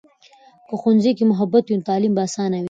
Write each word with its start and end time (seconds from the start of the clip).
که 0.67 0.75
ښوونځي 0.81 1.11
کې 1.17 1.23
محبت 1.31 1.63
وي، 1.65 1.75
نو 1.77 1.87
تعلیم 1.89 2.11
به 2.15 2.21
آسانه 2.27 2.55
وي. 2.57 2.59